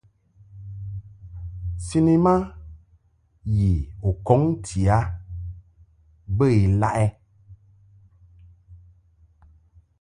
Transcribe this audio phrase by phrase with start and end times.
[1.85, 2.33] Cinema
[3.55, 3.71] yi
[4.07, 4.99] u kɔŋ ti a
[6.37, 6.97] bə ilaʼ?